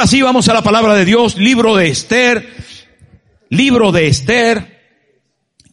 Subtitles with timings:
[0.00, 2.48] Ahora sí vamos a la palabra de Dios, libro de Esther,
[3.50, 4.80] libro de Esther,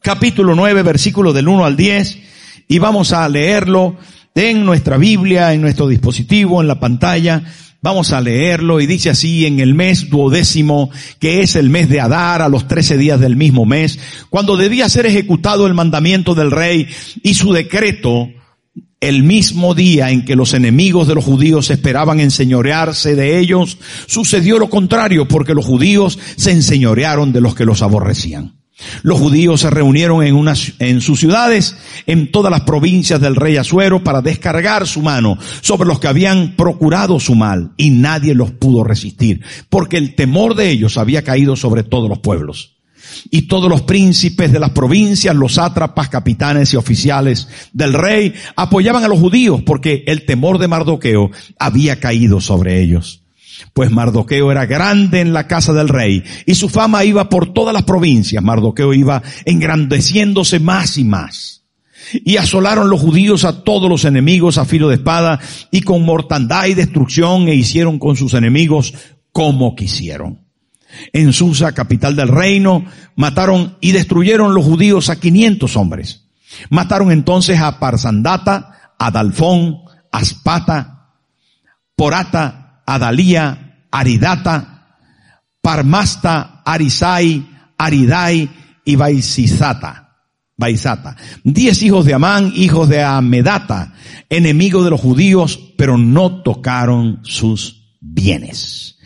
[0.02, 2.20] capítulo 9, versículo del 1 al 10,
[2.68, 3.96] y vamos a leerlo
[4.36, 7.42] en nuestra Biblia, en nuestro dispositivo, en la pantalla.
[7.82, 10.90] Vamos a leerlo y dice así, en el mes duodécimo,
[11.20, 13.98] que es el mes de Adar, a los trece días del mismo mes,
[14.30, 16.90] cuando debía ser ejecutado el mandamiento del rey
[17.24, 18.28] y su decreto,
[19.00, 24.58] el mismo día en que los enemigos de los judíos esperaban enseñorearse de ellos, sucedió
[24.58, 28.58] lo contrario porque los judíos se enseñorearon de los que los aborrecían.
[29.02, 31.76] Los judíos se reunieron en, sus ciudades,
[32.06, 36.56] en todas las provincias del rey Asuero, para descargar su mano sobre los que habían
[36.56, 41.56] procurado su mal, y nadie los pudo resistir, porque el temor de ellos había caído
[41.56, 42.77] sobre todos los pueblos.
[43.30, 49.04] Y todos los príncipes de las provincias, los sátrapas, capitanes y oficiales del rey apoyaban
[49.04, 53.24] a los judíos porque el temor de Mardoqueo había caído sobre ellos.
[53.74, 57.74] Pues Mardoqueo era grande en la casa del rey y su fama iba por todas
[57.74, 58.44] las provincias.
[58.44, 61.64] Mardoqueo iba engrandeciéndose más y más.
[62.14, 65.40] Y asolaron los judíos a todos los enemigos a filo de espada
[65.72, 68.94] y con mortandad y destrucción e hicieron con sus enemigos
[69.32, 70.47] como quisieron.
[71.14, 72.86] En Susa, capital del reino,
[73.16, 76.28] mataron y destruyeron los judíos a 500 hombres.
[76.70, 79.80] Mataron entonces a Parsandata, a Dalfón,
[80.12, 81.12] Aspata,
[81.96, 84.98] Porata, Adalía, Aridata,
[85.62, 87.46] Parmasta, Arisai,
[87.78, 88.50] Aridai
[88.86, 90.08] y Baisizata.
[90.58, 91.16] Baisata.
[91.44, 93.94] Diez hijos de Amán, hijos de Amedata,
[94.28, 98.97] enemigos de los judíos, pero no tocaron sus bienes.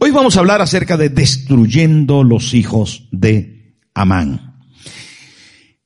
[0.00, 4.56] Hoy vamos a hablar acerca de destruyendo los hijos de Amán.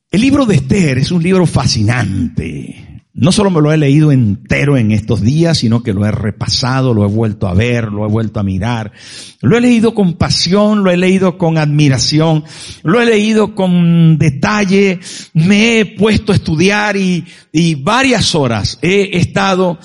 [0.09, 3.03] El libro de Esther es un libro fascinante.
[3.13, 6.95] No solo me lo he leído entero en estos días, sino que lo he repasado,
[6.95, 8.91] lo he vuelto a ver, lo he vuelto a mirar.
[9.41, 12.43] Lo he leído con pasión, lo he leído con admiración,
[12.83, 14.99] lo he leído con detalle,
[15.33, 19.77] me he puesto a estudiar y, y varias horas he estado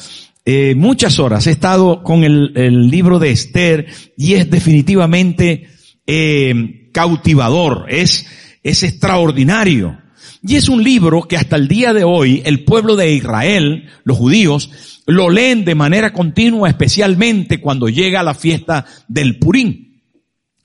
[0.48, 3.86] eh, muchas horas he estado con el, libro de Esther
[4.16, 5.66] y es definitivamente
[6.06, 8.26] eh, cautivador, es,
[8.62, 9.98] extraordinario.
[10.42, 14.16] Y es un libro que hasta el día de hoy el pueblo de Israel, los
[14.16, 14.70] judíos,
[15.06, 20.00] lo leen de manera continua, especialmente cuando llega la fiesta del Purín.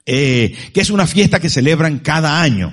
[0.05, 2.71] Eh, que es una fiesta que celebran cada año.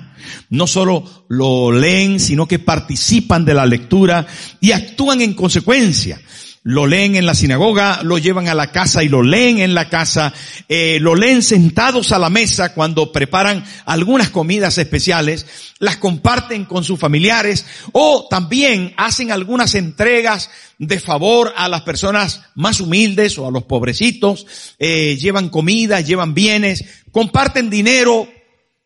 [0.51, 4.27] No solo lo leen, sino que participan de la lectura
[4.61, 6.19] y actúan en consecuencia
[6.63, 9.89] lo leen en la sinagoga, lo llevan a la casa y lo leen en la
[9.89, 10.33] casa,
[10.67, 15.45] eh, lo leen sentados a la mesa cuando preparan algunas comidas especiales,
[15.79, 22.41] las comparten con sus familiares o también hacen algunas entregas de favor a las personas
[22.55, 24.45] más humildes o a los pobrecitos,
[24.79, 28.27] eh, llevan comida, llevan bienes, comparten dinero,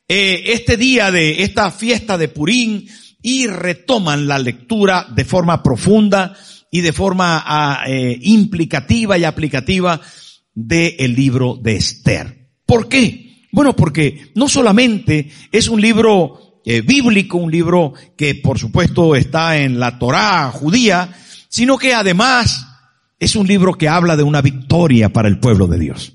[0.07, 2.87] eh, este día de esta fiesta de Purín
[3.21, 6.37] y retoman la lectura de forma profunda,
[6.73, 10.01] y de forma ah, eh, implicativa y aplicativa
[10.55, 12.49] del libro de Esther.
[12.65, 13.45] ¿Por qué?
[13.51, 19.59] Bueno, porque no solamente es un libro eh, bíblico, un libro que por supuesto está
[19.59, 21.13] en la Torá judía,
[21.47, 22.65] sino que además
[23.19, 26.13] es un libro que habla de una victoria para el pueblo de Dios.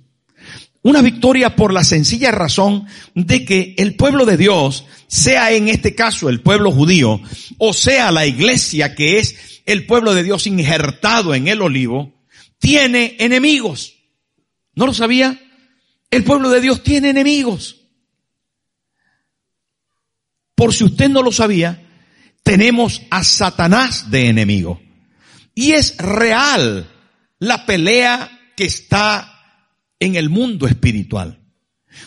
[0.82, 5.94] Una victoria por la sencilla razón de que el pueblo de Dios, sea en este
[5.94, 7.20] caso el pueblo judío,
[7.58, 12.24] o sea la iglesia que es el pueblo de Dios injertado en el olivo,
[12.58, 13.96] tiene enemigos.
[14.74, 15.38] ¿No lo sabía?
[16.10, 17.76] El pueblo de Dios tiene enemigos.
[20.54, 21.86] Por si usted no lo sabía,
[22.42, 24.80] tenemos a Satanás de enemigo.
[25.54, 26.90] Y es real
[27.38, 29.38] la pelea que está
[30.00, 31.42] en el mundo espiritual.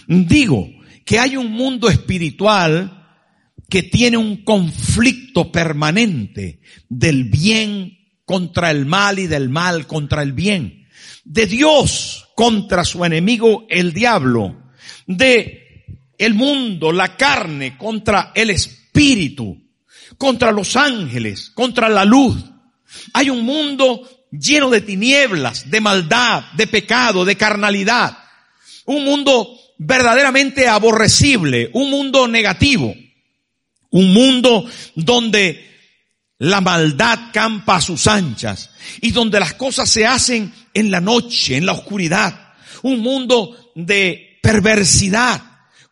[0.07, 0.68] Digo
[1.06, 3.00] que hay un mundo espiritual
[3.71, 6.59] que tiene un conflicto permanente
[6.89, 10.89] del bien contra el mal y del mal contra el bien,
[11.23, 14.71] de Dios contra su enemigo el diablo,
[15.07, 15.85] de
[16.18, 19.57] el mundo, la carne contra el espíritu,
[20.18, 22.44] contra los ángeles, contra la luz.
[23.13, 28.18] Hay un mundo lleno de tinieblas, de maldad, de pecado, de carnalidad.
[28.85, 32.94] Un mundo verdaderamente aborrecible, un mundo negativo.
[33.92, 34.66] Un mundo
[34.96, 35.70] donde
[36.40, 41.58] la maldad campa a sus anchas y donde las cosas se hacen en la noche,
[41.58, 42.54] en la oscuridad.
[42.82, 45.40] Un mundo de perversidad,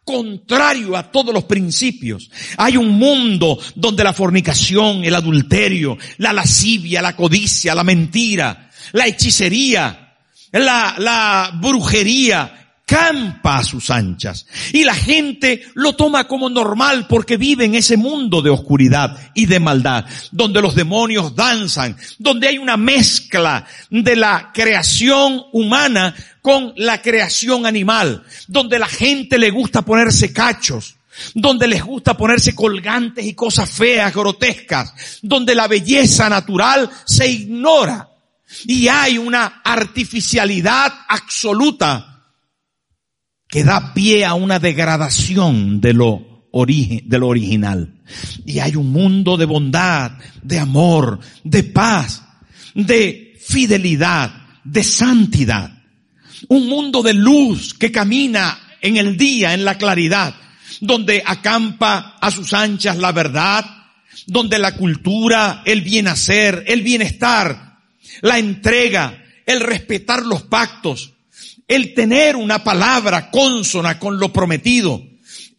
[0.03, 2.31] contrario a todos los principios.
[2.57, 9.05] Hay un mundo donde la fornicación, el adulterio, la lascivia, la codicia, la mentira, la
[9.05, 10.17] hechicería,
[10.51, 14.47] la, la brujería, campa a sus anchas.
[14.73, 19.45] Y la gente lo toma como normal porque vive en ese mundo de oscuridad y
[19.45, 26.73] de maldad, donde los demonios danzan, donde hay una mezcla de la creación humana con
[26.77, 30.95] la creación animal, donde la gente le gusta ponerse cachos,
[31.35, 38.09] donde les gusta ponerse colgantes y cosas feas, grotescas, donde la belleza natural se ignora
[38.65, 42.08] y hay una artificialidad absoluta
[43.49, 47.95] que da pie a una degradación de lo, de lo original.
[48.45, 50.11] Y hay un mundo de bondad,
[50.43, 52.23] de amor, de paz,
[52.75, 54.31] de fidelidad,
[54.63, 55.71] de santidad.
[56.47, 60.35] Un mundo de luz que camina en el día, en la claridad,
[60.79, 63.65] donde acampa a sus anchas la verdad,
[64.27, 67.79] donde la cultura, el bien hacer, el bienestar,
[68.21, 71.13] la entrega, el respetar los pactos,
[71.69, 75.01] el tener una palabra consona con lo prometido,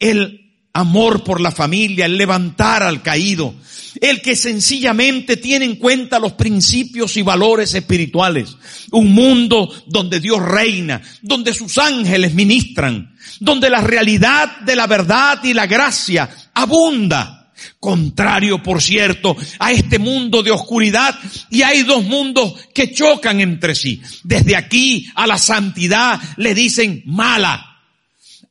[0.01, 0.41] el
[0.73, 3.55] amor por la familia, el levantar al caído,
[4.01, 8.57] el que sencillamente tiene en cuenta los principios y valores espirituales,
[8.91, 15.43] un mundo donde Dios reina, donde sus ángeles ministran, donde la realidad de la verdad
[15.45, 17.40] y la gracia abunda
[17.79, 21.19] Contrario, por cierto, a este mundo de oscuridad
[21.51, 24.01] y hay dos mundos que chocan entre sí.
[24.25, 27.67] Desde aquí a la santidad le dicen mala.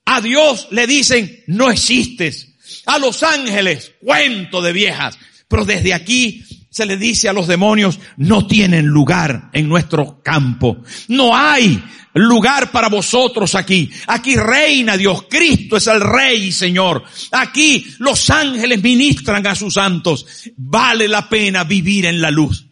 [0.05, 2.47] A Dios le dicen no existes.
[2.85, 5.17] A los ángeles cuento de viejas.
[5.47, 10.77] Pero desde aquí se le dice a los demonios no tienen lugar en nuestro campo.
[11.07, 11.81] No hay
[12.13, 13.89] lugar para vosotros aquí.
[14.07, 15.25] Aquí reina Dios.
[15.29, 17.03] Cristo es el Rey y Señor.
[17.31, 20.25] Aquí los ángeles ministran a sus santos.
[20.57, 22.65] Vale la pena vivir en la luz.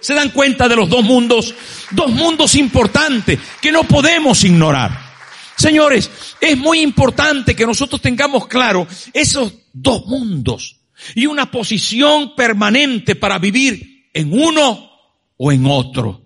[0.00, 1.54] ¿Se dan cuenta de los dos mundos?
[1.90, 5.12] Dos mundos importantes que no podemos ignorar.
[5.56, 6.10] Señores,
[6.40, 10.81] es muy importante que nosotros tengamos claro esos dos mundos
[11.14, 14.90] y una posición permanente para vivir en uno
[15.36, 16.22] o en otro.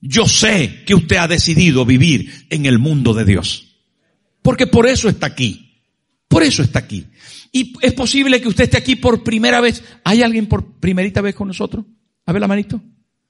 [0.00, 3.76] Yo sé que usted ha decidido vivir en el mundo de Dios.
[4.42, 5.80] Porque por eso está aquí.
[6.28, 7.06] Por eso está aquí.
[7.52, 9.82] Y es posible que usted esté aquí por primera vez.
[10.04, 11.84] ¿Hay alguien por primerita vez con nosotros?
[12.26, 12.82] A ver la manito.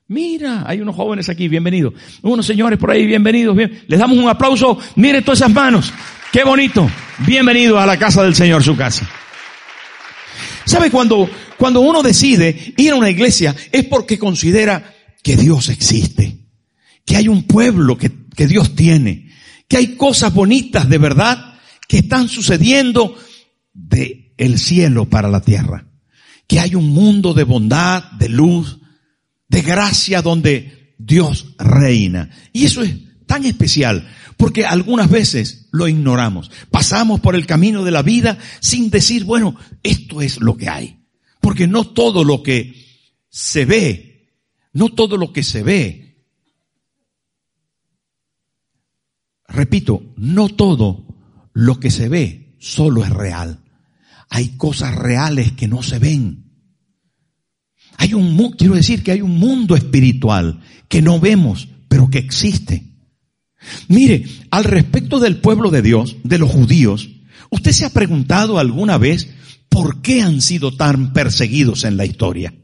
[0.08, 1.94] Mira, hay unos jóvenes aquí, bienvenidos.
[2.22, 3.56] Unos señores por ahí, bienvenidos.
[3.56, 3.82] Bien.
[3.86, 4.78] Les damos un aplauso.
[4.96, 5.92] Mire todas esas manos.
[6.32, 6.88] Qué bonito.
[7.26, 9.08] Bienvenido a la casa del Señor, su casa.
[10.64, 11.28] ¿Sabe cuando,
[11.58, 16.42] cuando uno decide ir a una iglesia es porque considera que Dios existe?
[17.04, 19.30] que hay un pueblo que, que Dios tiene,
[19.68, 21.54] que hay cosas bonitas de verdad
[21.88, 23.16] que están sucediendo
[23.72, 25.86] de el cielo para la tierra,
[26.46, 28.78] que hay un mundo de bondad, de luz,
[29.48, 32.30] de gracia donde Dios reina.
[32.52, 32.94] Y eso es
[33.32, 36.50] tan especial porque algunas veces lo ignoramos.
[36.70, 40.98] Pasamos por el camino de la vida sin decir, bueno, esto es lo que hay.
[41.40, 42.74] Porque no todo lo que
[43.30, 44.28] se ve,
[44.74, 46.12] no todo lo que se ve
[49.48, 51.06] Repito, no todo
[51.52, 53.60] lo que se ve solo es real.
[54.28, 56.50] Hay cosas reales que no se ven.
[57.98, 62.91] Hay un, quiero decir que hay un mundo espiritual que no vemos, pero que existe.
[63.88, 67.08] Mire, al respecto del pueblo de Dios, de los judíos,
[67.50, 69.28] ¿usted se ha preguntado alguna vez
[69.68, 72.54] por qué han sido tan perseguidos en la historia?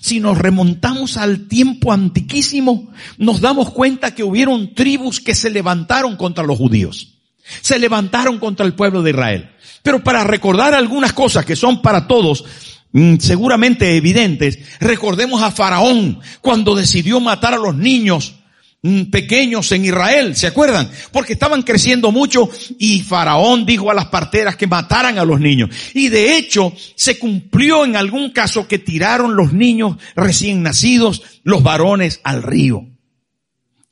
[0.00, 6.16] Si nos remontamos al tiempo antiquísimo, nos damos cuenta que hubieron tribus que se levantaron
[6.16, 7.18] contra los judíos.
[7.60, 9.50] Se levantaron contra el pueblo de Israel.
[9.82, 12.44] Pero para recordar algunas cosas que son para todos
[12.92, 18.34] mm, seguramente evidentes, recordemos a Faraón cuando decidió matar a los niños
[19.10, 20.90] pequeños en Israel, ¿se acuerdan?
[21.12, 25.70] Porque estaban creciendo mucho y Faraón dijo a las parteras que mataran a los niños.
[25.94, 31.62] Y de hecho se cumplió en algún caso que tiraron los niños recién nacidos, los
[31.62, 32.86] varones, al río.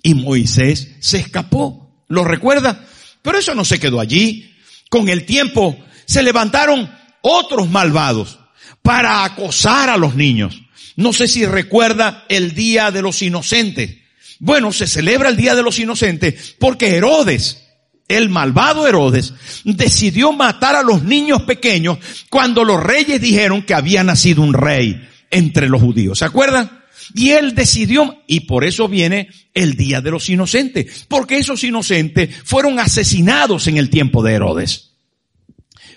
[0.03, 2.85] Y Moisés se escapó, ¿lo recuerda?
[3.23, 4.53] Pero eso no se quedó allí.
[4.89, 6.89] Con el tiempo se levantaron
[7.23, 8.39] otros malvados
[8.83, 10.63] para acosar a los niños
[10.95, 14.06] No sé si recuerda el Día de los Inocentes.
[14.39, 17.63] Bueno, se celebra el Día de los Inocentes porque Herodes,
[18.09, 24.05] el malvado Herodes, decidió matar a los niños pequeños cuando los reyes dijeron que había
[24.05, 26.19] nacido un rey entre los judíos.
[26.19, 26.85] ¿Se acuerdan?
[27.15, 32.35] Y él decidió, y por eso viene el Día de los Inocentes, porque esos inocentes
[32.45, 34.93] fueron asesinados en el tiempo de Herodes.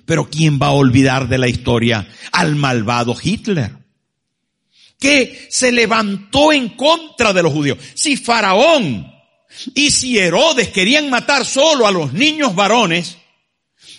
[0.06, 3.79] Pero ¿quién va a olvidar de la historia al malvado Hitler?
[5.00, 7.78] Que se levantó en contra de los judíos.
[7.94, 9.12] Si Faraón
[9.74, 13.18] y si Herodes querían matar solo a los niños varones,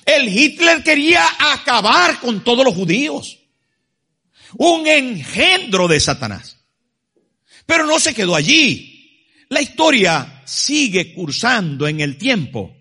[0.04, 3.38] el Hitler quería acabar con todos los judíos.
[4.56, 6.58] Un engendro de Satanás.
[7.66, 9.26] Pero no se quedó allí.
[9.48, 12.76] La historia sigue cursando en el tiempo.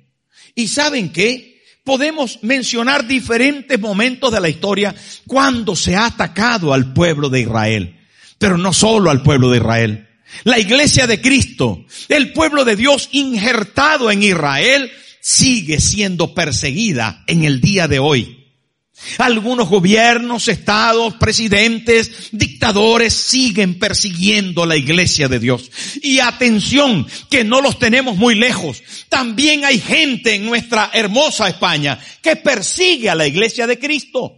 [0.55, 1.61] ¿Y saben qué?
[1.83, 4.95] Podemos mencionar diferentes momentos de la historia
[5.25, 7.98] cuando se ha atacado al pueblo de Israel.
[8.39, 10.09] Pero no solo al pueblo de Israel.
[10.43, 14.91] La iglesia de Cristo, el pueblo de Dios injertado en Israel,
[15.21, 18.39] sigue siendo perseguida en el día de hoy.
[19.17, 25.71] Algunos gobiernos, estados, presidentes, dictadores siguen persiguiendo la iglesia de Dios.
[26.01, 28.83] Y atención, que no los tenemos muy lejos.
[29.07, 34.35] También hay gente en nuestra hermosa España que persigue a la iglesia de Cristo.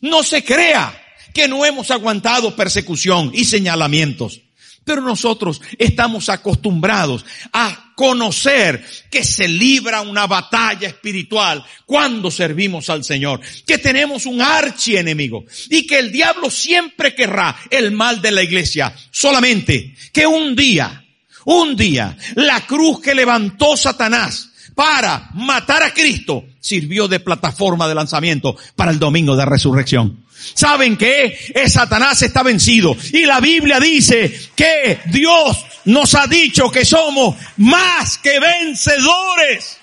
[0.00, 0.92] No se crea
[1.32, 4.40] que no hemos aguantado persecución y señalamientos.
[4.84, 13.04] Pero nosotros estamos acostumbrados a conocer que se libra una batalla espiritual cuando servimos al
[13.04, 18.42] Señor, que tenemos un archienemigo y que el diablo siempre querrá el mal de la
[18.42, 18.94] iglesia.
[19.10, 21.04] Solamente que un día,
[21.44, 27.94] un día, la cruz que levantó Satanás para matar a Cristo sirvió de plataforma de
[27.94, 30.24] lanzamiento para el domingo de resurrección.
[30.54, 32.96] ¿Saben que Satanás está vencido.
[33.12, 39.78] Y la Biblia dice que Dios nos ha dicho que somos más que vencedores.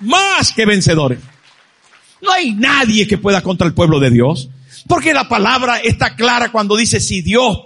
[0.00, 1.18] Más que vencedores.
[2.20, 4.50] No hay nadie que pueda contra el pueblo de Dios.
[4.86, 7.58] Porque la palabra está clara cuando dice si Dios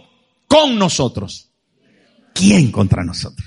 [0.47, 1.49] con nosotros.
[2.35, 3.47] ¿Quién contra nosotros?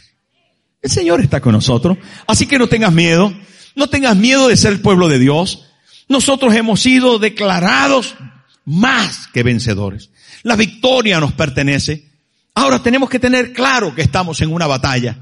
[0.82, 1.98] El Señor está con nosotros.
[2.27, 3.34] Así que no tengas miedo.
[3.75, 5.65] No tengas miedo de ser el pueblo de Dios.
[6.08, 8.15] Nosotros hemos sido declarados
[8.66, 10.10] más que vencedores.
[10.44, 12.10] La victoria nos pertenece.
[12.54, 15.18] Ahora tenemos que tener claro que estamos en una batalla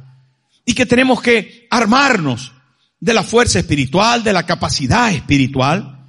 [0.66, 2.54] y que tenemos que armarnos
[3.00, 6.08] de la fuerza espiritual, de la capacidad espiritual.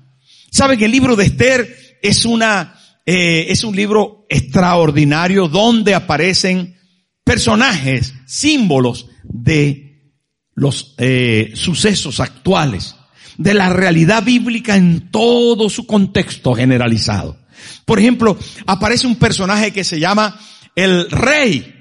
[0.51, 6.77] Saben que el libro de Esther es una, eh, es un libro extraordinario donde aparecen
[7.25, 10.13] personajes, símbolos de
[10.55, 12.95] los eh, sucesos actuales
[13.39, 17.39] de la realidad bíblica en todo su contexto generalizado.
[17.85, 20.39] Por ejemplo, aparece un personaje que se llama
[20.75, 21.73] el rey.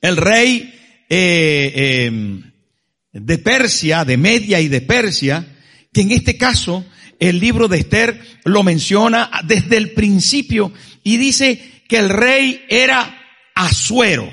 [0.00, 0.74] El rey
[1.08, 2.52] eh, em,
[3.12, 5.46] de Persia, de Media y de Persia,
[5.92, 6.84] que en este caso
[7.18, 10.72] el libro de Esther lo menciona desde el principio
[11.04, 13.18] y dice que el rey era
[13.54, 14.32] Asuero.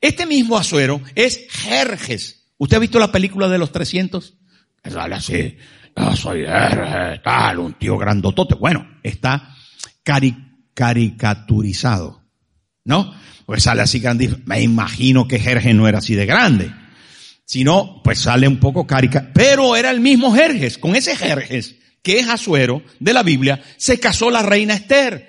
[0.00, 2.46] Este mismo Asuero es Jerjes.
[2.56, 4.34] ¿Usted ha visto la película de los 300?
[4.84, 5.56] Sale así,
[5.96, 6.44] yo soy
[7.22, 8.54] tal, un tío grandotote.
[8.54, 9.54] Bueno, está
[10.74, 12.22] caricaturizado,
[12.84, 13.14] ¿no?
[13.46, 14.36] Pues sale así grande.
[14.44, 16.70] Me imagino que Jerjes no era así de grande.
[17.46, 19.30] Sino, pues sale un poco carica.
[19.34, 20.78] Pero era el mismo Jerjes.
[20.78, 25.28] Con ese Jerjes, que es Asuero de la Biblia, se casó la reina Esther,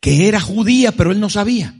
[0.00, 1.74] que era judía, pero él no sabía.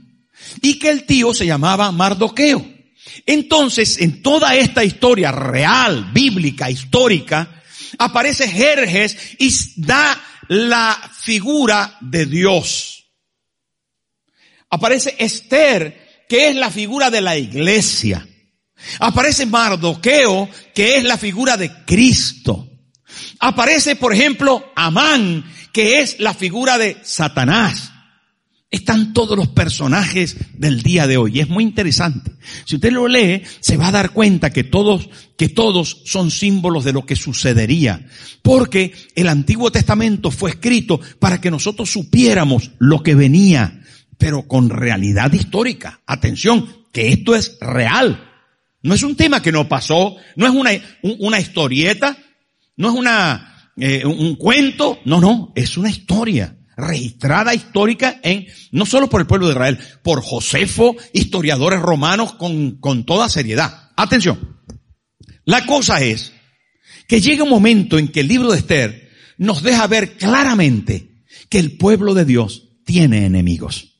[0.61, 2.80] Y que el tío se llamaba Mardoqueo.
[3.25, 7.61] Entonces, en toda esta historia real, bíblica, histórica,
[7.97, 13.11] aparece Jerjes y da la figura de Dios.
[14.69, 18.27] Aparece Esther, que es la figura de la iglesia.
[18.99, 22.69] Aparece Mardoqueo, que es la figura de Cristo.
[23.39, 25.43] Aparece, por ejemplo, Amán,
[25.73, 27.90] que es la figura de Satanás
[28.71, 31.33] están todos los personajes del día de hoy.
[31.35, 32.31] Y es muy interesante.
[32.63, 36.85] Si usted lo lee, se va a dar cuenta que todos, que todos son símbolos
[36.85, 38.07] de lo que sucedería.
[38.41, 43.81] Porque el Antiguo Testamento fue escrito para que nosotros supiéramos lo que venía,
[44.17, 45.99] pero con realidad histórica.
[46.05, 48.29] Atención, que esto es real.
[48.83, 50.71] No es un tema que no pasó, no es una,
[51.19, 52.17] una historieta,
[52.77, 58.85] no es una, eh, un cuento, no, no, es una historia registrada histórica en, no
[58.85, 63.91] solo por el pueblo de Israel, por Josefo, historiadores romanos con, con toda seriedad.
[63.95, 64.57] Atención.
[65.45, 66.33] La cosa es
[67.07, 71.59] que llega un momento en que el libro de Esther nos deja ver claramente que
[71.59, 73.91] el pueblo de Dios tiene enemigos.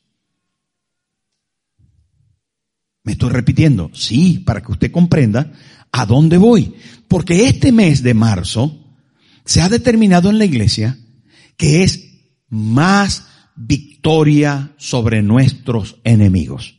[3.04, 5.52] Me estoy repitiendo, sí, para que usted comprenda
[5.90, 6.74] a dónde voy.
[7.08, 8.96] Porque este mes de marzo
[9.44, 10.98] se ha determinado en la iglesia
[11.56, 12.11] que es
[12.52, 16.76] más victoria sobre nuestros enemigos.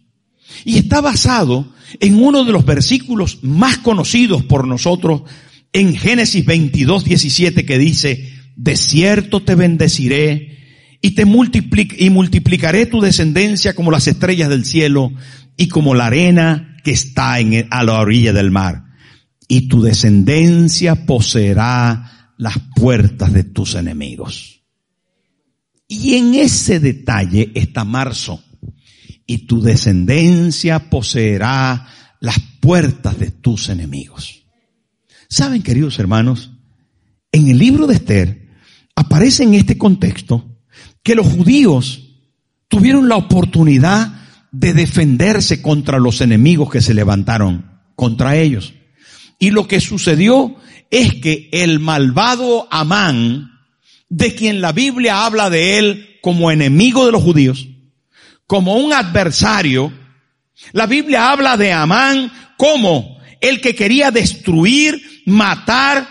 [0.64, 5.24] Y está basado en uno de los versículos más conocidos por nosotros
[5.74, 10.60] en Génesis 22, 17 que dice, de cierto te bendeciré
[11.02, 15.12] y te y multiplicaré tu descendencia como las estrellas del cielo
[15.58, 18.84] y como la arena que está en a la orilla del mar.
[19.48, 24.63] Y tu descendencia poseerá las puertas de tus enemigos.
[25.96, 28.44] Y en ese detalle está marzo.
[29.28, 31.88] Y tu descendencia poseerá
[32.20, 34.44] las puertas de tus enemigos.
[35.30, 36.52] Saben, queridos hermanos,
[37.32, 38.50] en el libro de Esther
[38.96, 40.60] aparece en este contexto
[41.04, 42.10] que los judíos
[42.68, 44.20] tuvieron la oportunidad
[44.52, 48.74] de defenderse contra los enemigos que se levantaron contra ellos.
[49.38, 50.56] Y lo que sucedió
[50.90, 53.53] es que el malvado Amán,
[54.16, 57.68] de quien la Biblia habla de él como enemigo de los judíos,
[58.46, 59.92] como un adversario,
[60.72, 66.08] la Biblia habla de Amán como el que quería destruir, matar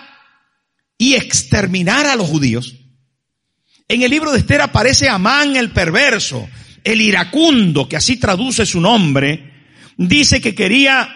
[0.99, 2.75] y exterminar a los judíos.
[3.87, 6.49] En el libro de Esther aparece Amán el perverso,
[6.83, 11.09] el iracundo, que así traduce su nombre, dice que quería,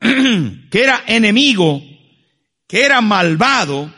[0.00, 1.82] que era enemigo,
[2.66, 3.92] que era malvado,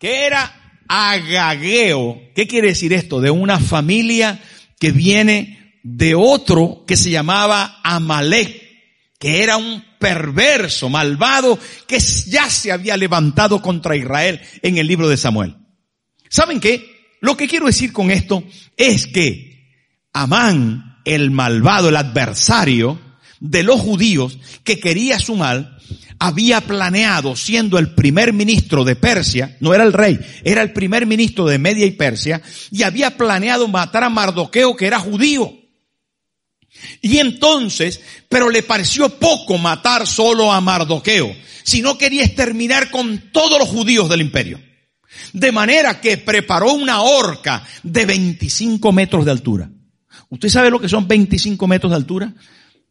[0.00, 0.63] que era
[0.94, 2.20] agageo.
[2.34, 3.20] ¿Qué quiere decir esto?
[3.20, 4.40] De una familia
[4.78, 8.62] que viene de otro que se llamaba Amalek,
[9.18, 11.58] que era un perverso, malvado,
[11.88, 15.56] que ya se había levantado contra Israel en el libro de Samuel.
[16.28, 17.16] ¿Saben qué?
[17.20, 18.44] Lo que quiero decir con esto
[18.76, 19.54] es que
[20.12, 23.00] Amán, el malvado, el adversario
[23.40, 25.76] de los judíos que quería su mal,
[26.24, 31.04] había planeado, siendo el primer ministro de Persia, no era el rey, era el primer
[31.04, 35.52] ministro de Media y Persia, y había planeado matar a Mardoqueo, que era judío.
[37.02, 43.58] Y entonces, pero le pareció poco matar solo a Mardoqueo, sino quería exterminar con todos
[43.58, 44.58] los judíos del imperio.
[45.34, 49.70] De manera que preparó una horca de 25 metros de altura.
[50.30, 52.32] ¿Usted sabe lo que son 25 metros de altura?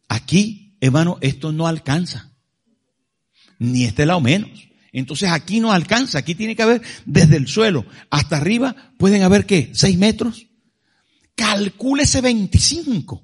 [0.08, 2.33] Aquí, hermano, esto no alcanza
[3.58, 4.50] ni este lado menos.
[4.92, 9.44] Entonces aquí no alcanza, aquí tiene que haber desde el suelo hasta arriba, pueden haber
[9.44, 10.46] qué, seis metros.
[11.34, 13.22] Calcúlese 25.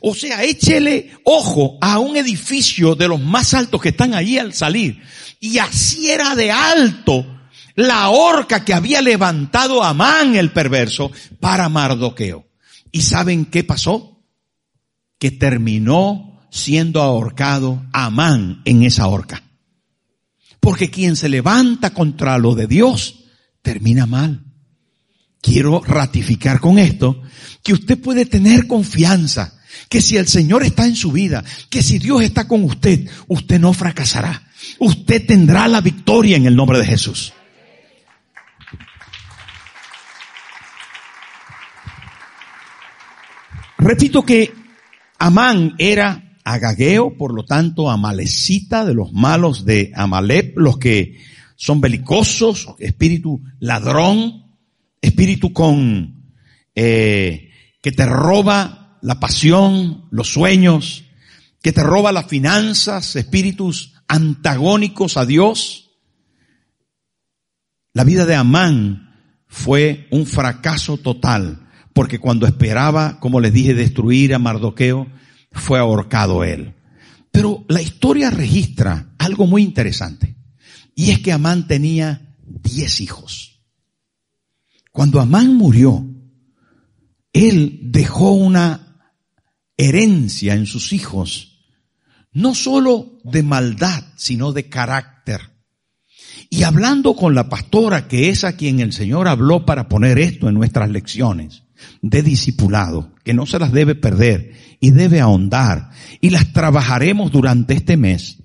[0.00, 4.52] O sea, échele ojo a un edificio de los más altos que están allí al
[4.52, 5.00] salir.
[5.40, 7.24] Y así era de alto
[7.76, 12.46] la horca que había levantado Amán el perverso para Mardoqueo.
[12.90, 14.24] ¿Y saben qué pasó?
[15.18, 19.42] Que terminó siendo ahorcado Amán en esa horca.
[20.66, 23.20] Porque quien se levanta contra lo de Dios
[23.62, 24.42] termina mal.
[25.40, 27.22] Quiero ratificar con esto
[27.62, 32.00] que usted puede tener confianza, que si el Señor está en su vida, que si
[32.00, 34.42] Dios está con usted, usted no fracasará.
[34.80, 37.32] Usted tendrá la victoria en el nombre de Jesús.
[43.78, 44.52] Repito que
[45.20, 51.18] Amán era Agageo, por lo tanto, Amalecita, de los malos de Amalek, los que
[51.56, 54.44] son belicosos, espíritu ladrón,
[55.02, 56.30] espíritu con,
[56.76, 57.50] eh,
[57.82, 61.06] que te roba la pasión, los sueños,
[61.62, 65.90] que te roba las finanzas, espíritus antagónicos a Dios.
[67.92, 69.16] La vida de Amán
[69.48, 75.08] fue un fracaso total, porque cuando esperaba, como les dije, destruir a Mardoqueo,
[75.56, 76.74] fue ahorcado él.
[77.30, 80.36] Pero la historia registra algo muy interesante.
[80.94, 83.60] Y es que Amán tenía diez hijos.
[84.90, 86.06] Cuando Amán murió,
[87.32, 89.12] él dejó una
[89.76, 91.66] herencia en sus hijos,
[92.32, 95.40] no solo de maldad, sino de carácter.
[96.48, 100.48] Y hablando con la pastora, que es a quien el Señor habló para poner esto
[100.48, 101.64] en nuestras lecciones,
[102.02, 107.74] de discipulado, que no se las debe perder y debe ahondar, y las trabajaremos durante
[107.74, 108.38] este mes,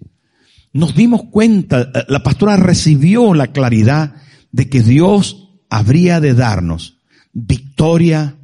[0.74, 4.16] nos dimos cuenta, eh, la pastora recibió la claridad
[4.52, 6.98] de que Dios habría de darnos
[7.34, 8.38] victoria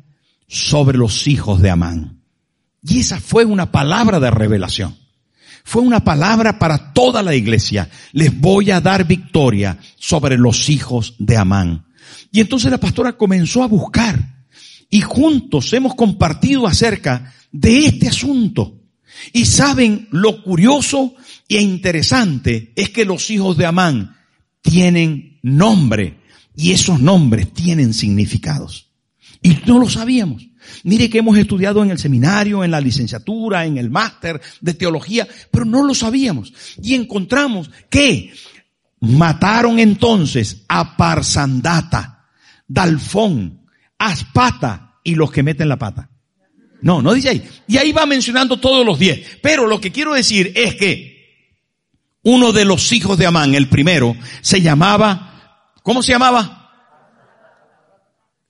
[0.47, 2.21] sobre los hijos de Amán.
[2.81, 4.95] Y esa fue una palabra de revelación.
[5.63, 7.89] Fue una palabra para toda la iglesia.
[8.13, 11.87] Les voy a dar victoria sobre los hijos de Amán.
[12.31, 14.36] Y entonces la pastora comenzó a buscar
[14.89, 18.81] y juntos hemos compartido acerca de este asunto.
[19.33, 21.15] Y saben lo curioso
[21.49, 24.15] e interesante es que los hijos de Amán
[24.61, 26.19] tienen nombre
[26.55, 28.91] y esos nombres tienen significados.
[29.41, 30.47] Y no lo sabíamos.
[30.83, 35.27] Mire que hemos estudiado en el seminario, en la licenciatura, en el máster de teología,
[35.51, 36.53] pero no lo sabíamos.
[36.81, 38.33] Y encontramos que
[38.99, 42.25] mataron entonces a Parsandata,
[42.67, 43.66] Dalfón,
[43.99, 46.09] Aspata y los que meten la pata.
[46.81, 47.49] No, no dice ahí.
[47.67, 49.39] Y ahí va mencionando todos los diez.
[49.41, 51.17] Pero lo que quiero decir es que
[52.23, 56.53] uno de los hijos de Amán, el primero, se llamaba, ¿cómo se llamaba?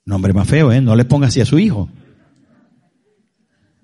[0.04, 0.80] Nombre más feo, ¿eh?
[0.80, 1.88] No le ponga así a su hijo.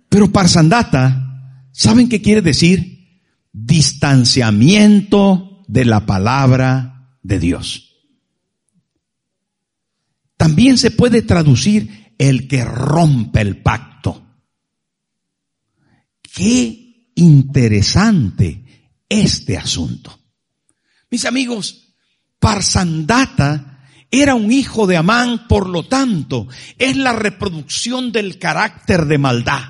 [0.08, 3.20] Pero Parsandata, ¿saben qué quiere decir?
[3.52, 7.93] Distanciamiento de la palabra de Dios.
[10.36, 14.24] También se puede traducir el que rompe el pacto.
[16.22, 18.64] Qué interesante
[19.08, 20.18] este asunto.
[21.10, 21.94] Mis amigos,
[22.38, 23.74] Parsandata
[24.10, 29.62] era un hijo de Amán, por lo tanto, es la reproducción del carácter de maldad.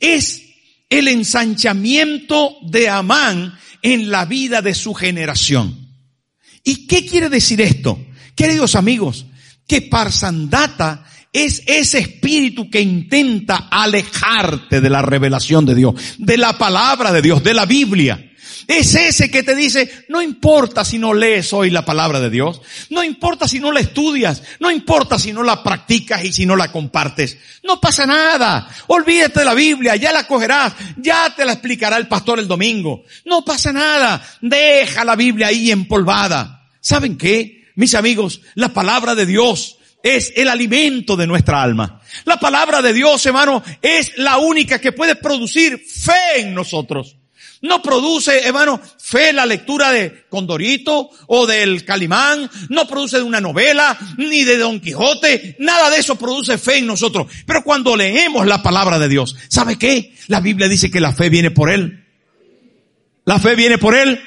[0.00, 0.42] Es
[0.88, 5.94] el ensanchamiento de Amán en la vida de su generación.
[6.62, 7.98] ¿Y qué quiere decir esto?
[8.34, 9.26] Queridos amigos,
[9.66, 16.56] que Parsandata es ese espíritu que intenta alejarte de la revelación de Dios, de la
[16.56, 18.30] palabra de Dios, de la Biblia.
[18.66, 22.62] Es ese que te dice, no importa si no lees hoy la palabra de Dios,
[22.88, 26.56] no importa si no la estudias, no importa si no la practicas y si no
[26.56, 31.52] la compartes, no pasa nada, olvídate de la Biblia, ya la cogerás, ya te la
[31.52, 36.62] explicará el pastor el domingo, no pasa nada, deja la Biblia ahí empolvada.
[36.80, 37.63] ¿Saben qué?
[37.74, 42.00] Mis amigos, la palabra de Dios es el alimento de nuestra alma.
[42.24, 47.16] La palabra de Dios, hermano, es la única que puede producir fe en nosotros.
[47.62, 53.40] No produce, hermano, fe la lectura de Condorito o del Calimán, no produce de una
[53.40, 57.26] novela, ni de Don Quijote, nada de eso produce fe en nosotros.
[57.46, 60.14] Pero cuando leemos la palabra de Dios, ¿sabe qué?
[60.28, 62.04] La Biblia dice que la fe viene por Él.
[63.24, 64.20] La fe viene por Él.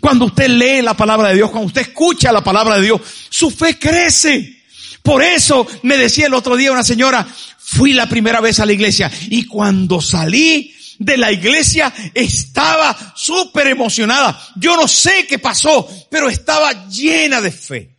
[0.00, 3.50] Cuando usted lee la palabra de Dios, cuando usted escucha la palabra de Dios, su
[3.50, 4.62] fe crece.
[5.02, 7.26] Por eso me decía el otro día una señora,
[7.58, 13.66] fui la primera vez a la iglesia y cuando salí de la iglesia estaba súper
[13.66, 14.40] emocionada.
[14.56, 17.96] Yo no sé qué pasó, pero estaba llena de fe.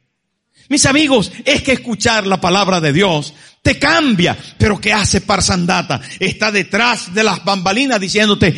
[0.69, 4.37] Mis amigos, es que escuchar la palabra de Dios te cambia.
[4.57, 6.01] Pero ¿qué hace Parsandata?
[6.19, 8.55] Está detrás de las bambalinas diciéndote,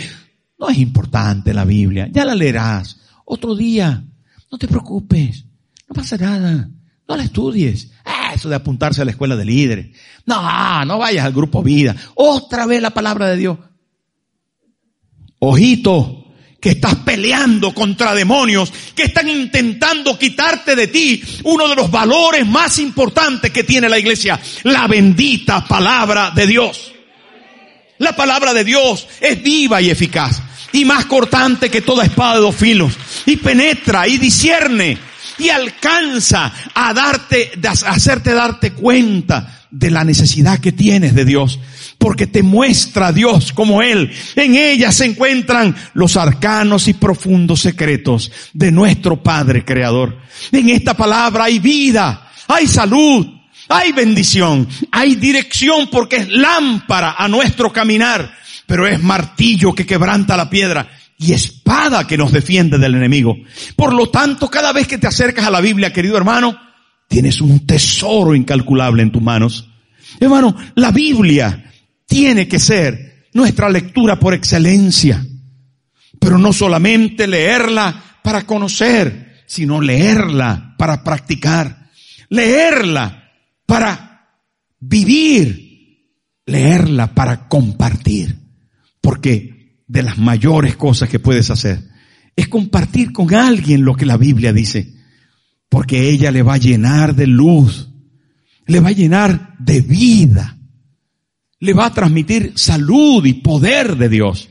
[0.59, 2.97] no es importante la Biblia, ya la leerás.
[3.29, 4.05] Otro día,
[4.49, 5.43] no te preocupes,
[5.89, 6.69] no pasa nada,
[7.09, 7.91] no la estudies.
[8.05, 9.97] Ah, eso de apuntarse a la escuela de líderes.
[10.25, 11.93] No, no vayas al grupo vida.
[12.15, 13.57] Otra vez la palabra de Dios.
[15.39, 16.23] Ojito,
[16.61, 22.47] que estás peleando contra demonios que están intentando quitarte de ti uno de los valores
[22.47, 26.93] más importantes que tiene la iglesia, la bendita palabra de Dios.
[27.97, 30.41] La palabra de Dios es viva y eficaz
[30.77, 32.93] y más cortante que toda espada de dos filos
[33.25, 34.97] y penetra y discierne
[35.39, 41.59] y alcanza a darte, a hacerte darte cuenta de la necesidad que tienes de Dios
[41.97, 44.11] porque te muestra Dios como Él.
[44.35, 50.17] En ella se encuentran los arcanos y profundos secretos de nuestro Padre Creador.
[50.51, 53.25] En esta palabra hay vida, hay salud,
[53.67, 58.37] hay bendición, hay dirección porque es lámpara a nuestro caminar,
[58.67, 63.35] pero es martillo que quebranta la piedra y espada que nos defiende del enemigo.
[63.75, 66.55] Por lo tanto, cada vez que te acercas a la Biblia, querido hermano,
[67.07, 69.67] tienes un tesoro incalculable en tus manos.
[70.19, 71.71] Hermano, la Biblia
[72.05, 75.25] tiene que ser nuestra lectura por excelencia.
[76.19, 81.89] Pero no solamente leerla para conocer, sino leerla para practicar,
[82.29, 83.31] leerla
[83.65, 84.27] para
[84.79, 86.11] vivir,
[86.45, 88.46] leerla para compartir.
[89.07, 91.81] Porque de las mayores cosas que puedes hacer
[92.35, 94.93] es compartir con alguien lo que la Biblia dice.
[95.69, 97.89] Porque ella le va a llenar de luz,
[98.65, 100.57] le va a llenar de vida
[101.59, 104.49] le va a transmitir salud y poder de Dios.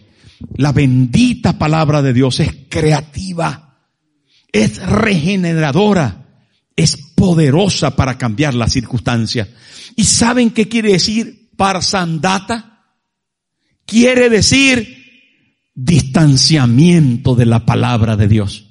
[0.56, 3.78] La bendita palabra de Dios es creativa,
[4.52, 6.42] es regeneradora,
[6.74, 9.48] es poderosa para cambiar las circunstancias.
[9.94, 12.75] ¿Y saben qué quiere decir parsandata?
[13.86, 14.96] Quiere decir
[15.74, 18.66] distanciamiento de la palabra de Dios.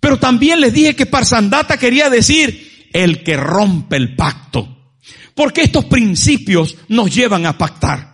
[0.00, 4.94] Pero también les dije que parsandata quería decir el que rompe el pacto.
[5.34, 8.12] Porque estos principios nos llevan a pactar.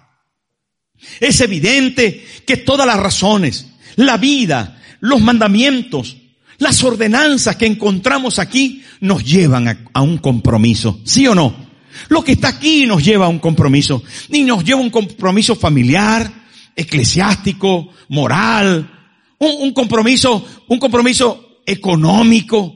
[1.21, 6.17] Es evidente que todas las razones, la vida, los mandamientos,
[6.59, 11.01] las ordenanzas que encontramos aquí nos llevan a, un compromiso.
[11.05, 11.68] ¿Sí o no?
[12.09, 14.03] Lo que está aquí nos lleva a un compromiso.
[14.31, 16.31] Y nos lleva a un compromiso familiar,
[16.75, 18.91] eclesiástico, moral,
[19.39, 22.75] un, un compromiso, un compromiso económico,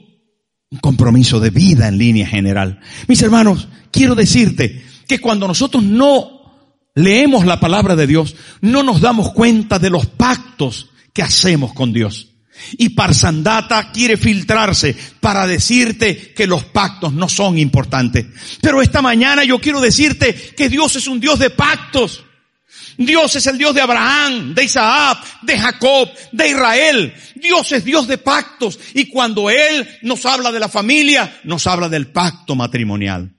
[0.69, 2.79] un compromiso de vida en línea general.
[3.07, 6.33] Mis hermanos, quiero decirte que cuando nosotros no
[6.95, 11.93] leemos la palabra de Dios, no nos damos cuenta de los pactos que hacemos con
[11.93, 12.32] Dios.
[12.77, 18.25] Y Parsandata quiere filtrarse para decirte que los pactos no son importantes.
[18.61, 22.23] Pero esta mañana yo quiero decirte que Dios es un Dios de pactos.
[22.97, 27.13] Dios es el Dios de Abraham, de Isaac, de Jacob, de Israel.
[27.35, 28.79] Dios es Dios de pactos.
[28.93, 33.31] Y cuando Él nos habla de la familia, nos habla del pacto matrimonial.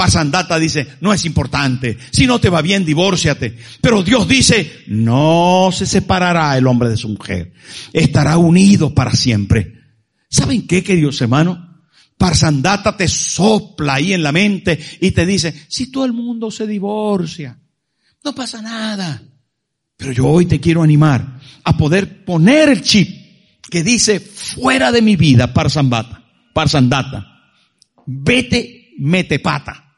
[0.00, 1.98] Pasandata dice, no es importante.
[2.10, 3.58] Si no te va bien, divórciate.
[3.82, 7.52] Pero Dios dice, no se separará el hombre de su mujer.
[7.92, 9.74] Estará unido para siempre.
[10.30, 11.58] ¿Saben qué, queridos hermanos?
[12.16, 16.66] Parsandata te sopla ahí en la mente y te dice, si todo el mundo se
[16.66, 17.58] divorcia,
[18.24, 19.22] no pasa nada.
[19.98, 23.06] Pero yo hoy te quiero animar a poder poner el chip
[23.70, 27.26] que dice fuera de mi vida, Parsandata, Parsandata.
[28.06, 29.88] Vete, mete pata.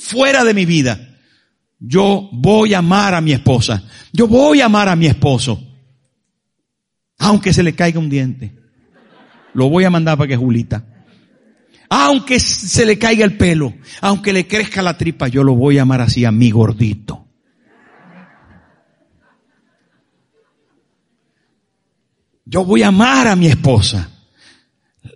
[0.00, 0.98] Fuera de mi vida.
[1.78, 3.82] Yo voy a amar a mi esposa.
[4.12, 5.62] Yo voy a amar a mi esposo.
[7.18, 8.56] Aunque se le caiga un diente.
[9.52, 10.86] Lo voy a mandar para que Julita.
[11.90, 13.74] Aunque se le caiga el pelo.
[14.00, 15.28] Aunque le crezca la tripa.
[15.28, 17.26] Yo lo voy a amar así a mi gordito.
[22.46, 24.08] Yo voy a amar a mi esposa.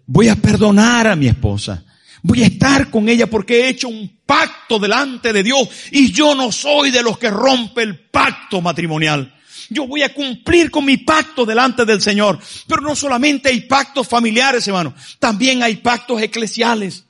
[0.06, 1.82] Voy a perdonar a mi esposa.
[2.26, 6.34] Voy a estar con ella porque he hecho un pacto delante de Dios y yo
[6.34, 9.30] no soy de los que rompe el pacto matrimonial.
[9.68, 12.38] Yo voy a cumplir con mi pacto delante del Señor.
[12.66, 14.94] Pero no solamente hay pactos familiares, hermano.
[15.18, 17.04] También hay pactos eclesiales.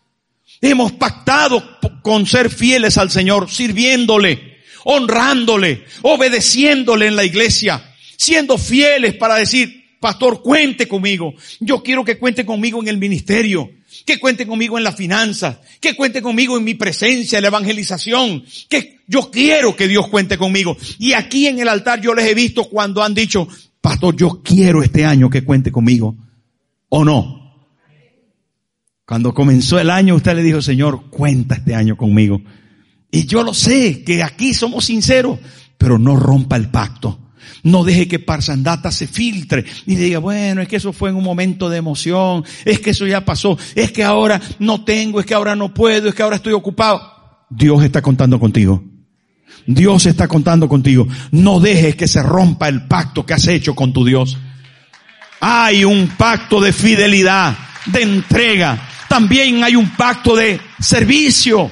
[0.61, 9.15] Hemos pactado con ser fieles al Señor, sirviéndole, honrándole, obedeciéndole en la iglesia, siendo fieles
[9.15, 11.35] para decir, Pastor, cuente conmigo.
[11.61, 13.71] Yo quiero que cuente conmigo en el ministerio,
[14.05, 18.45] que cuente conmigo en las finanzas, que cuente conmigo en mi presencia, en la evangelización,
[18.69, 20.77] que yo quiero que Dios cuente conmigo.
[20.99, 23.49] Y aquí en el altar yo les he visto cuando han dicho,
[23.81, 26.17] Pastor, yo quiero este año que cuente conmigo.
[26.89, 27.45] ¿O no?
[29.07, 32.41] Cuando comenzó el año usted le dijo, Señor, cuenta este año conmigo.
[33.11, 35.39] Y yo lo sé, que aquí somos sinceros,
[35.79, 37.24] pero no rompa el pacto.
[37.63, 41.25] No deje que Parsandata se filtre y diga, bueno, es que eso fue en un
[41.25, 45.35] momento de emoción, es que eso ya pasó, es que ahora no tengo, es que
[45.35, 47.15] ahora no puedo, es que ahora estoy ocupado.
[47.51, 48.83] Dios está contando contigo.
[49.67, 51.07] Dios está contando contigo.
[51.31, 54.37] No dejes que se rompa el pacto que has hecho con tu Dios.
[55.41, 58.89] Hay un pacto de fidelidad, de entrega.
[59.09, 61.71] También hay un pacto de servicio.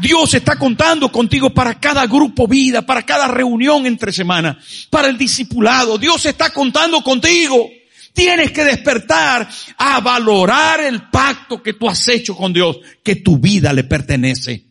[0.00, 4.58] Dios está contando contigo para cada grupo vida, para cada reunión entre semana,
[4.88, 5.98] para el discipulado.
[5.98, 7.68] Dios está contando contigo.
[8.12, 13.38] Tienes que despertar a valorar el pacto que tú has hecho con Dios, que tu
[13.38, 14.66] vida le pertenece.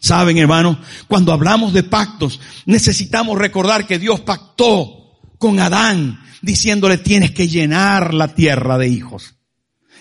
[0.00, 7.30] Saben, hermano, cuando hablamos de pactos, necesitamos recordar que Dios pactó con Adán, diciéndole tienes
[7.30, 9.36] que llenar la tierra de hijos.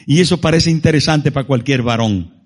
[0.06, 2.43] Y eso parece interesante para cualquier varón.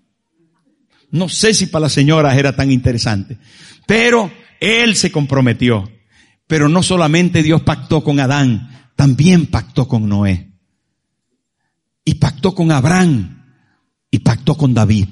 [1.12, 3.38] No sé si para las señoras era tan interesante.
[3.86, 5.92] Pero él se comprometió.
[6.48, 10.52] Pero no solamente Dios pactó con Adán, también pactó con Noé.
[12.04, 13.44] Y pactó con Abraham.
[14.10, 15.08] Y pactó con David.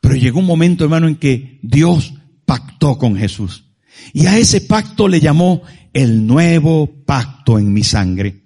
[0.00, 3.64] Pero llegó un momento, hermano, en que Dios pactó con Jesús.
[4.12, 8.44] Y a ese pacto le llamó el nuevo pacto en mi sangre.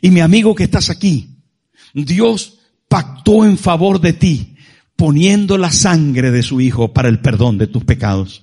[0.00, 1.38] Y mi amigo que estás aquí,
[1.92, 4.55] Dios pactó en favor de ti
[4.96, 8.42] poniendo la sangre de su Hijo para el perdón de tus pecados.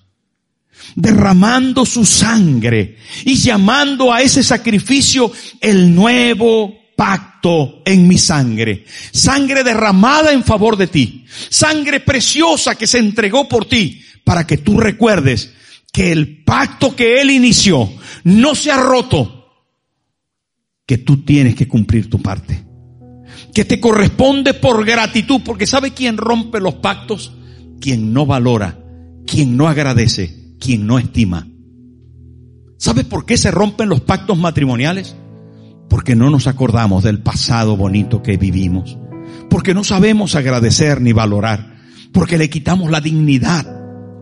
[0.96, 8.86] Derramando su sangre y llamando a ese sacrificio el nuevo pacto en mi sangre.
[9.12, 11.26] Sangre derramada en favor de ti.
[11.50, 15.54] Sangre preciosa que se entregó por ti para que tú recuerdes
[15.92, 17.92] que el pacto que Él inició
[18.24, 19.52] no se ha roto,
[20.86, 22.72] que tú tienes que cumplir tu parte
[23.54, 27.34] que te corresponde por gratitud, porque ¿sabe quién rompe los pactos?
[27.80, 28.80] Quien no valora,
[29.26, 31.48] quien no agradece, quien no estima.
[32.78, 35.15] ¿Sabe por qué se rompen los pactos matrimoniales?
[35.89, 38.98] Porque no nos acordamos del pasado bonito que vivimos,
[39.50, 41.78] porque no sabemos agradecer ni valorar,
[42.12, 43.65] porque le quitamos la dignidad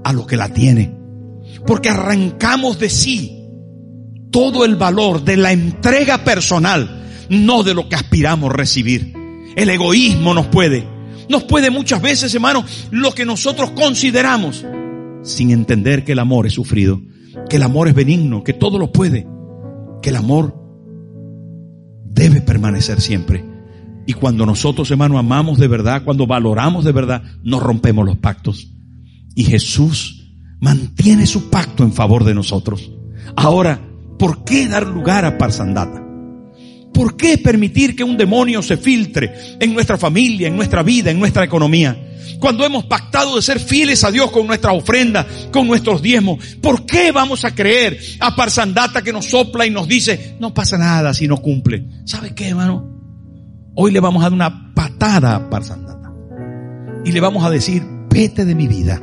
[0.04, 0.96] a lo que la tiene.
[1.66, 3.42] Porque arrancamos de sí
[4.32, 9.14] todo el valor de la entrega personal, no de lo que aspiramos recibir.
[9.56, 10.86] El egoísmo nos puede,
[11.30, 14.66] nos puede muchas veces, hermano, lo que nosotros consideramos,
[15.24, 17.02] sin entender que el amor es sufrido,
[17.50, 19.26] que el amor es benigno, que todo lo puede,
[20.02, 20.56] que el amor
[22.06, 23.46] debe permanecer siempre.
[24.06, 28.74] Y cuando nosotros, hermano, amamos de verdad, cuando valoramos de verdad, nos rompemos los pactos.
[29.36, 32.92] Y Jesús mantiene su pacto en favor de nosotros.
[33.38, 33.80] Ahora,
[34.20, 36.11] ¿por qué dar lugar a Parsandata?
[36.94, 41.20] ¿Por qué permitir que un demonio se filtre en nuestra familia, en nuestra vida, en
[41.20, 41.98] nuestra economía?
[42.40, 46.86] Cuando hemos pactado de ser fieles a Dios con nuestra ofrenda, con nuestros diezmos, ¿por
[46.86, 51.14] qué vamos a creer a Parsandata que nos sopla y nos dice, no pasa nada
[51.14, 51.86] si no cumple?
[52.06, 53.00] ¿Sabe qué, hermano?
[53.76, 56.12] Hoy le vamos a dar una patada a Parsandata.
[57.06, 59.02] Y le vamos a decir, vete de mi vida.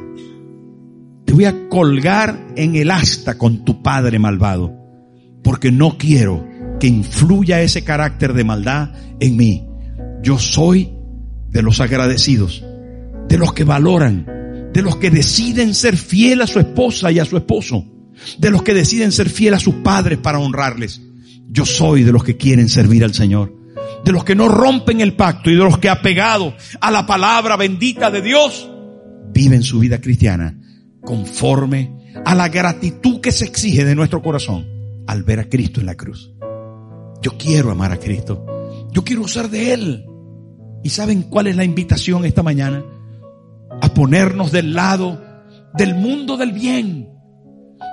[1.24, 4.74] Te voy a colgar en el asta con tu padre malvado.
[5.42, 6.46] Porque no quiero
[6.78, 9.66] que influya ese carácter de maldad en mí.
[10.22, 10.92] Yo soy
[11.50, 12.64] de los agradecidos,
[13.28, 17.24] de los que valoran, de los que deciden ser fiel a su esposa y a
[17.24, 17.84] su esposo,
[18.38, 21.00] de los que deciden ser fiel a sus padres para honrarles.
[21.50, 23.54] Yo soy de los que quieren servir al Señor,
[24.04, 27.56] de los que no rompen el pacto y de los que apegados a la palabra
[27.56, 28.70] bendita de Dios,
[29.32, 30.58] viven su vida cristiana
[31.00, 34.66] conforme a la gratitud que se exige de nuestro corazón
[35.06, 36.32] al ver a Cristo en la cruz.
[37.22, 38.44] Yo quiero amar a Cristo.
[38.92, 40.06] Yo quiero usar de Él.
[40.82, 42.82] ¿Y saben cuál es la invitación esta mañana?
[43.80, 45.28] A ponernos del lado
[45.74, 47.08] del mundo del bien,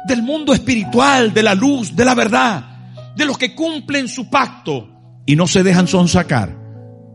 [0.08, 4.90] del mundo espiritual, de la luz, de la verdad, de los que cumplen su pacto
[5.26, 6.58] y no se dejan sonsacar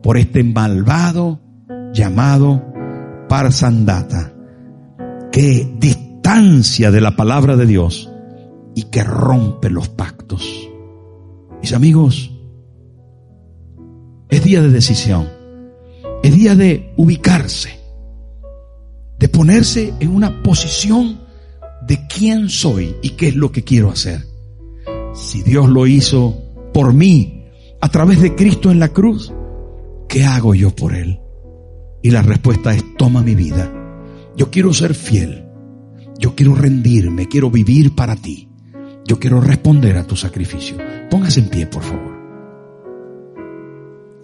[0.02, 1.40] por este malvado
[1.92, 2.64] llamado
[3.28, 4.32] Parsandata,
[5.32, 8.10] que distancia de la palabra de Dios
[8.74, 10.69] y que rompe los pactos.
[11.60, 12.30] Mis amigos,
[14.28, 15.28] es día de decisión,
[16.22, 17.78] es día de ubicarse,
[19.18, 21.20] de ponerse en una posición
[21.86, 24.26] de quién soy y qué es lo que quiero hacer.
[25.14, 26.38] Si Dios lo hizo
[26.72, 27.44] por mí
[27.80, 29.32] a través de Cristo en la cruz,
[30.08, 31.20] ¿qué hago yo por Él?
[32.02, 33.70] Y la respuesta es, toma mi vida.
[34.36, 35.44] Yo quiero ser fiel.
[36.18, 38.49] Yo quiero rendirme, quiero vivir para ti.
[39.10, 40.76] Yo quiero responder a tu sacrificio.
[41.10, 42.16] Póngase en pie, por favor.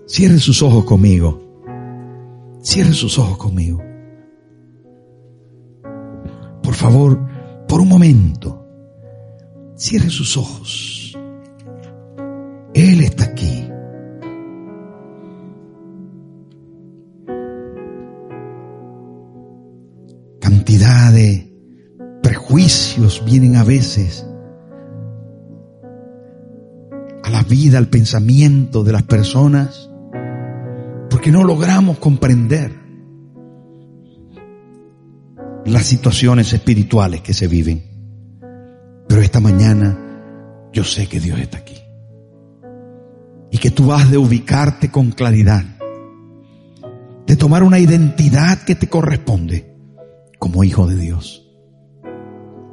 [0.07, 1.42] Cierre sus ojos conmigo.
[2.62, 3.83] Cierre sus ojos conmigo.
[6.62, 7.18] Por favor,
[7.66, 8.64] por un momento,
[9.75, 11.18] cierre sus ojos.
[12.72, 13.68] Él está aquí.
[20.40, 21.53] Cantidad de
[22.22, 24.25] prejuicios vienen a veces
[27.47, 29.89] vida, al pensamiento de las personas,
[31.09, 32.73] porque no logramos comprender
[35.65, 37.83] las situaciones espirituales que se viven.
[39.09, 39.99] Pero esta mañana
[40.73, 41.77] yo sé que Dios está aquí.
[43.51, 45.65] Y que tú has de ubicarte con claridad,
[47.27, 49.75] de tomar una identidad que te corresponde
[50.39, 51.51] como hijo de Dios.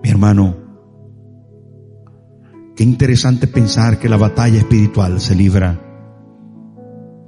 [0.04, 0.63] Mi hermano,
[2.76, 5.80] Qué interesante pensar que la batalla espiritual se libra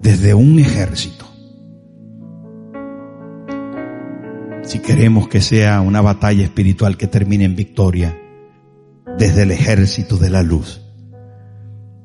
[0.02, 1.26] desde un ejército.
[4.64, 8.18] Si queremos que sea una batalla espiritual que termine en victoria,
[9.20, 10.82] desde el ejército de la luz,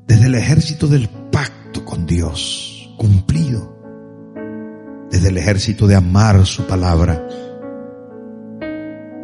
[0.07, 3.74] desde el ejército del pacto con Dios cumplido,
[5.11, 7.26] desde el ejército de amar su palabra,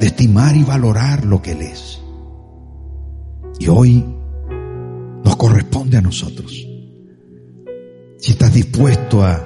[0.01, 2.01] de estimar y valorar lo que Él es.
[3.59, 4.05] Y hoy
[5.25, 6.53] nos corresponde a nosotros.
[8.19, 9.43] Si estás dispuesto a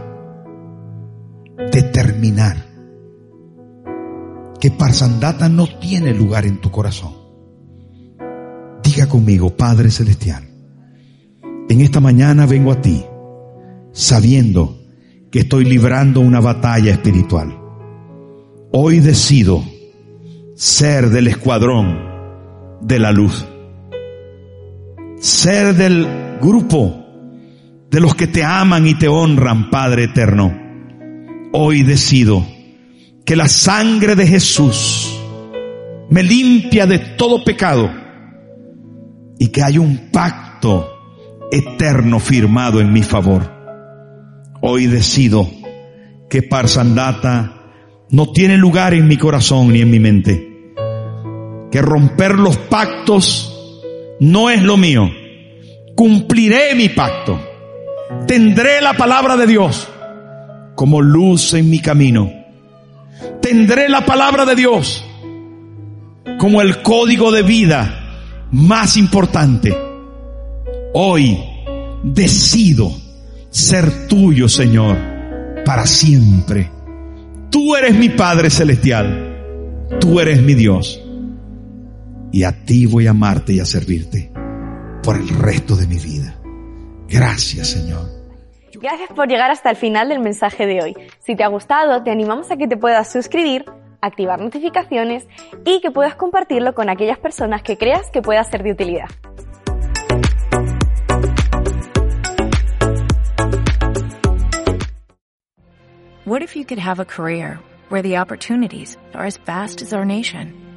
[1.72, 2.66] determinar
[4.61, 7.12] que Parsandata no tiene lugar en tu corazón,
[8.82, 10.49] diga conmigo, Padre Celestial,
[11.68, 13.05] en esta mañana vengo a ti
[13.93, 14.78] sabiendo
[15.30, 17.57] que estoy librando una batalla espiritual.
[18.72, 19.62] Hoy decido
[20.55, 21.99] ser del escuadrón
[22.82, 23.47] de la luz
[25.21, 27.05] ser del grupo
[27.91, 30.57] de los que te aman y te honran, Padre eterno.
[31.53, 32.47] Hoy decido
[33.27, 35.14] que la sangre de Jesús
[36.09, 37.91] me limpia de todo pecado
[39.39, 40.89] y que hay un pacto
[41.53, 43.53] eterno firmado en mi favor.
[44.62, 45.49] Hoy decido
[46.31, 47.57] que Parsandata
[48.11, 50.47] no tiene lugar en mi corazón ni en mi mente.
[51.71, 53.49] que romper los pactos
[54.21, 55.11] no es lo mío.
[55.97, 57.41] Cumpliré mi pacto.
[58.27, 59.89] Tendré la palabra de Dios
[60.75, 62.33] como luz en mi camino.
[63.43, 65.05] Tendré la palabra de Dios
[66.39, 69.77] como el código de vida más importante.
[70.95, 71.39] Hoy
[72.03, 72.93] decido
[73.51, 74.97] ser tuyo, Señor,
[75.64, 76.71] para siempre.
[77.51, 79.27] Tú eres mi Padre Celestial.
[80.01, 80.99] Tú eres mi Dios.
[82.33, 84.31] Y a ti voy a amarte y a servirte
[85.03, 86.37] por el resto de mi vida.
[87.09, 88.09] Gracias, Señor.
[88.81, 90.97] Gracias por llegar hasta el final del mensaje de hoy.
[91.18, 93.64] Si te ha gustado, te animamos a que te puedas suscribir,
[94.01, 95.26] activar notificaciones
[95.64, 99.09] y que puedas compartirlo con aquellas personas que creas que pueda ser de utilidad.
[106.24, 107.59] What if you could have a career
[107.89, 110.55] where the opportunities are as vast as our nation,